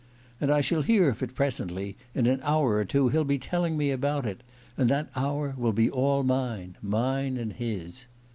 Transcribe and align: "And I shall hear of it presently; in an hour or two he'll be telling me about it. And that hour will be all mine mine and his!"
"And 0.39 0.49
I 0.51 0.61
shall 0.61 0.81
hear 0.81 1.09
of 1.11 1.21
it 1.21 1.35
presently; 1.35 1.95
in 2.15 2.25
an 2.25 2.39
hour 2.41 2.73
or 2.77 2.85
two 2.85 3.09
he'll 3.09 3.23
be 3.23 3.37
telling 3.37 3.77
me 3.77 3.91
about 3.91 4.25
it. 4.25 4.41
And 4.75 4.89
that 4.89 5.11
hour 5.15 5.53
will 5.55 5.73
be 5.73 5.91
all 5.91 6.23
mine 6.23 6.75
mine 6.81 7.37
and 7.37 7.53
his!" 7.53 8.07